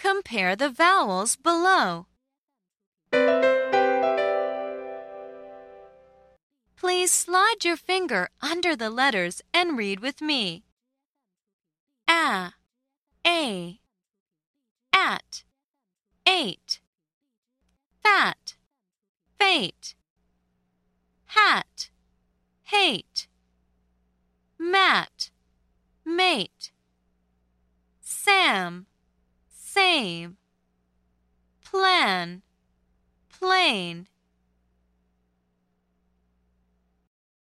[0.00, 2.06] Compare the vowels below.
[6.74, 10.64] Please slide your finger under the letters and read with me.
[12.08, 12.54] A,
[13.26, 13.78] a,
[14.94, 15.44] at,
[16.26, 16.80] eight,
[18.02, 18.54] fat,
[19.38, 19.94] fate,
[21.26, 21.90] hat,
[22.62, 23.28] hate,
[24.58, 25.28] mat,
[26.06, 26.72] mate,
[28.00, 28.86] Sam,
[29.72, 30.36] same,
[31.64, 32.42] plan,
[33.28, 34.08] plane.